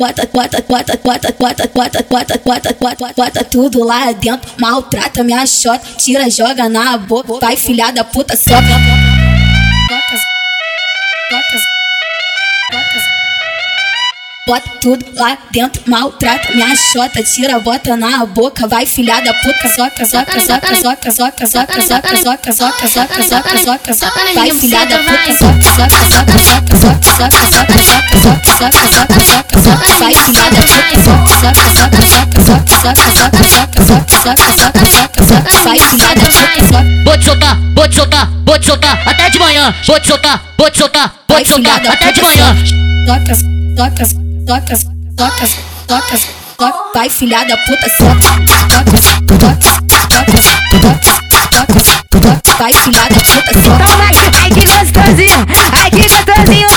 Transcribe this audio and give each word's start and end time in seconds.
Bota, 0.00 0.28
bota, 0.32 0.62
bota, 0.62 0.96
bota, 1.02 1.32
bota, 1.32 1.68
bota, 1.74 2.04
bota, 2.08 2.38
bota, 2.44 2.72
bota, 2.78 3.12
bota 3.16 3.42
tudo 3.42 3.82
lá 3.82 4.12
dentro. 4.12 4.48
Maltrata 4.56 5.24
minha 5.24 5.44
xota, 5.44 5.80
tira, 5.96 6.30
joga 6.30 6.68
na 6.68 6.96
boca. 6.98 7.40
Vai, 7.44 7.56
filha 7.56 7.90
da 7.90 8.04
puta, 8.04 8.36
soca. 8.36 8.62
Bota, 14.46 14.70
tudo 14.80 15.04
lá 15.16 15.36
dentro, 15.50 15.82
maltrata 15.88 16.52
minha 16.54 16.76
xota, 16.76 17.20
tira, 17.24 17.58
bota 17.58 17.96
na 17.96 18.24
boca, 18.24 18.68
vai 18.68 18.86
filha 18.86 19.20
da 19.20 19.34
puta, 19.34 19.68
soca, 19.68 20.06
soca, 20.06 20.40
soca, 20.40 20.76
soca, 20.76 21.10
soca, 21.10 21.46
soca, 21.46 21.82
soca, 21.82 22.16
soca, 22.22 22.52
soca, 22.52 22.52
soca, 22.52 23.22
soca, 23.24 23.58
soca, 23.58 23.94
soca, 23.94 24.32
vai 24.36 24.50
filha 24.52 24.84
da 24.84 24.98
puta, 24.98 25.32
soca, 25.36 25.62
soca, 25.74 26.08
soca, 26.08 26.38
soca, 26.38 26.76
soca, 26.78 27.10
soca, 27.16 27.50
soca, 27.50 27.78
soca, 27.82 28.18
soca, 28.22 28.47
soca, 28.58 28.72
soca, 28.72 29.20
soca, 29.24 29.62
soca, 29.62 29.98
vai 30.00 30.14
filha 30.14 30.50
da 30.50 30.62
puta, 30.62 30.98
soca, 31.04 31.30
soca, 31.38 31.70
soca, 31.70 32.02
soca, 32.02 32.42
soca, 32.42 32.74
soca, 32.74 33.06
soca, 33.08 33.44
soca, 33.46 33.84
soca, 33.84 34.16
soca, 34.18 34.50
soca, 34.50 34.86
soca, 34.90 35.26
soca, 35.26 35.62
vai 35.62 35.78
filha 35.78 36.08
da 36.08 36.20
puta, 36.20 36.32
soca. 36.32 36.82
Vou 37.04 37.16
te 37.18 37.24
soltar, 37.24 37.56
vou 37.76 37.88
te 37.88 37.94
soltar, 37.94 38.28
vou 38.44 38.58
te 38.58 38.66
soltar 38.66 39.02
até 39.06 39.30
de 39.30 39.38
manhã. 39.38 39.74
Vou 39.86 40.00
te 40.00 40.08
soltar, 40.08 40.42
vou 40.58 40.70
te 40.70 40.78
soltar, 40.78 41.14
vou 41.28 41.40
te 41.40 41.48
soltar 41.48 41.86
até 41.86 42.12
de 42.12 42.20
manhã. 42.20 42.56
Tocas, 43.06 43.42
tocas, 43.76 44.14
tocas, 44.44 44.84
tocas, 45.16 45.56
tocas, 45.86 46.26
tocas, 46.56 46.76
vai 46.94 47.08
filha 47.08 47.44
da 47.44 47.56
puta, 47.58 47.88
soca. 47.96 48.30
Tocas, 48.58 49.04
tocas, 49.38 49.74
tocas, 50.10 50.46
tocas, 51.52 51.86
tocas, 52.10 52.58
vai 52.58 52.72
filha 52.72 53.02
da 53.08 53.22
puta, 53.22 53.62
soca. 53.62 53.84
Toma 53.86 54.04
aqui, 54.04 54.26
ai 54.34 54.50
que 54.50 54.66
gostosinho, 54.66 55.46
ai 55.72 55.90
que 55.90 56.08
gostosinho, 56.08 56.68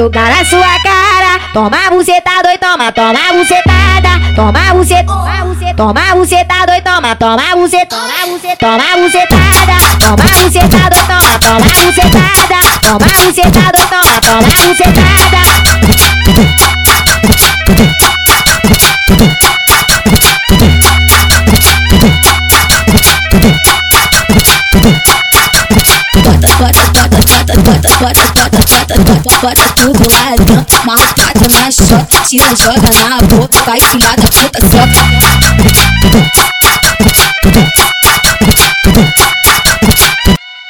jogar 0.00 0.30
na 0.30 0.42
sua 0.44 0.80
cara. 0.82 1.38
Toma 1.52 1.90
buceta 1.90 2.42
doido, 2.42 2.58
toma, 2.58 2.90
toma 2.90 3.32
bucetada. 3.34 4.12
Toma 4.34 4.72
buceta, 4.72 5.04
toma 5.04 5.44
buceta, 5.44 5.74
toma 5.76 6.14
buceta 6.14 6.66
doido, 6.66 6.84
toma, 6.84 7.16
toma 7.16 7.56
buceta, 7.56 7.96
toma 7.96 8.26
buceta, 8.26 8.56
toma 8.56 8.96
bucetada. 8.96 9.76
Toma 10.00 10.24
buceta 10.40 10.82
doido, 10.88 11.06
toma, 11.06 11.32
toma 11.38 11.68
bucetada. 11.84 12.60
Toma 12.80 13.12
buceta 13.24 13.64
doido, 13.72 13.88
toma, 13.90 14.16
toma 14.22 14.52
bucetada. 14.68 15.42
Bota, 29.14 29.72
tudo 29.76 30.12
lá 30.12 30.36
dentro. 30.36 30.66
Maltrata 30.84 31.48
minha 31.48 31.70
xota, 31.70 32.06
tira, 32.28 32.54
joga 32.56 32.90
na 33.08 33.18
boca, 33.26 33.62
vai 33.64 33.80
filha 33.80 34.16
da 34.16 34.28
puta, 34.28 34.60
soca. 34.60 35.00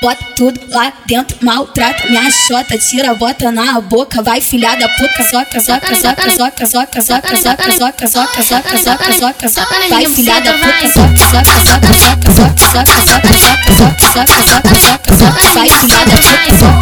Bota 0.03 0.25
tudo 0.35 0.59
lá 0.71 0.91
dentro, 1.07 1.37
maltrata 1.43 2.07
minha 2.09 2.31
xota, 2.31 2.79
tira, 2.79 3.15
bota 3.15 3.53
na 3.53 3.81
boca, 3.83 4.23
vai 4.23 4.41
filha 4.41 4.75
da 4.75 4.89
puta, 4.89 5.23
soca, 5.31 5.61
soca, 5.61 5.95
soca, 5.95 6.31
soca, 6.31 6.67
soca, 6.67 7.03
soca, 7.03 7.37
soca, 7.37 7.73
soca, 7.77 8.09
soca, 8.09 8.43
soca, 8.43 8.79
soca, 8.79 9.13
soca, 9.13 9.49
soca, 9.49 9.89
vai 9.91 10.07
filha 10.07 10.41
da 10.41 10.53
puta, 10.55 10.89
soca, 10.89 11.19
soca, 11.29 11.61
soca, 11.65 11.93
soca, 11.93 12.33
soca, 12.33 12.65
soca, 12.73 13.01
soca, 13.01 13.35
soca, 13.37 14.05
soca, 14.11 14.37
soca, 14.41 14.41
soca, 14.47 14.79
soca, 14.81 15.17
soca, 15.19 15.43
vai 15.53 15.69
puta, 15.69 15.95
soca, 15.95 16.23
soca, 16.23 16.59
soca, 16.59 16.80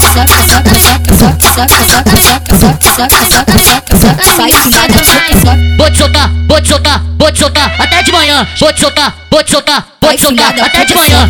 Sai 4.37 4.53
fumada, 4.53 5.05
soltar, 5.05 5.57
vou 5.77 5.81
te 5.91 5.99
soltar, 5.99 6.31
vou 7.19 7.33
te 7.33 7.39
soltar 7.41 7.75
até 7.81 8.01
de 8.05 8.13
manhã. 8.13 8.47
Vou 8.61 8.73
te 8.73 8.81
soltar, 8.81 9.13
vou 9.29 9.43
te 9.43 9.51
soltar, 9.51 9.85
vou 10.01 10.15
te 10.15 10.23
soltar 10.23 10.55
até 10.61 10.85
de 10.85 10.95
manhã. 10.95 11.29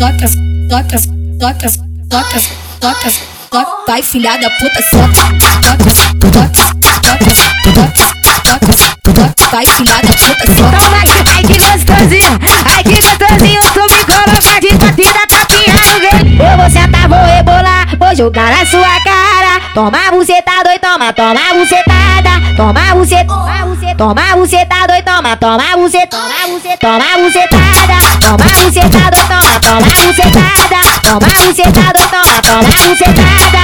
Tocas, 0.00 0.34
tocas, 0.68 1.06
tocas, 1.38 1.78
tocas, 2.10 2.48
tocas, 2.80 3.20
tocas. 3.50 3.68
Vai 3.86 4.02
filhada 4.02 4.50
puta, 4.50 4.82
soca, 4.90 5.28
tocas, 5.62 5.98
tocas, 6.18 6.74
tocas, 7.04 7.38
tocas. 8.34 8.80
Vai 9.52 9.64
filhada 9.64 10.08
puta, 10.08 10.44
soca. 10.56 10.76
Toma, 10.76 11.02
ai 11.36 11.44
que 11.44 11.56
gostosinho, 11.56 12.36
ai 12.66 12.82
que 12.82 13.00
gostosinho, 13.00 13.62
tu 13.72 13.82
me 13.94 14.04
coloca 14.04 14.58
de 14.60 14.74
batida, 14.74 15.20
tá 15.28 15.44
toquinha 15.44 15.84
no 15.84 16.00
game. 16.00 16.36
Eu 16.36 16.56
vou 16.58 16.68
sentar, 16.68 17.02
tá 17.02 17.08
vou 17.08 17.24
rebolar, 17.24 17.86
vou 17.96 18.12
jogar 18.16 18.50
na 18.50 18.66
sua 18.66 19.00
cara. 19.04 19.37
Toma 19.78 20.10
bucetada, 20.10 20.70
oi, 20.70 20.78
toma, 20.80 21.12
toma 21.12 21.54
bucetada. 21.54 22.32
Toma 22.56 22.94
bucetada, 22.96 23.94
toma 23.96 24.34
bucetada, 24.34 24.92
oi, 24.92 25.02
toma, 25.04 25.36
toma 25.36 25.76
bucetada. 25.76 26.18
Toma 26.80 27.04
bucetada, 27.22 28.00
toma 28.18 28.50
bucetada, 28.58 29.06
oi, 29.06 29.26
toma, 29.28 29.54
toma 29.60 29.94
bucetada. 30.02 30.82
Toma 31.00 31.30
bucetada, 31.46 32.00
oi, 32.00 32.08
toma, 32.10 32.42
toma 32.42 32.74
bucetada. 32.88 33.62